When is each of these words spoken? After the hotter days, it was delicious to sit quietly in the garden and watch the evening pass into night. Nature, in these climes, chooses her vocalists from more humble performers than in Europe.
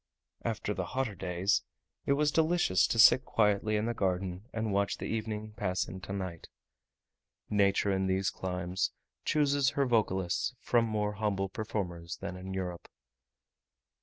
After 0.43 0.73
the 0.73 0.83
hotter 0.97 1.13
days, 1.13 1.61
it 2.07 2.13
was 2.13 2.31
delicious 2.31 2.87
to 2.87 2.97
sit 2.97 3.23
quietly 3.23 3.75
in 3.75 3.85
the 3.85 3.93
garden 3.93 4.47
and 4.51 4.73
watch 4.73 4.97
the 4.97 5.05
evening 5.05 5.53
pass 5.55 5.87
into 5.87 6.11
night. 6.11 6.47
Nature, 7.51 7.91
in 7.91 8.07
these 8.07 8.31
climes, 8.31 8.93
chooses 9.25 9.69
her 9.77 9.85
vocalists 9.85 10.55
from 10.59 10.85
more 10.85 11.13
humble 11.13 11.49
performers 11.49 12.17
than 12.17 12.35
in 12.35 12.51
Europe. 12.51 12.87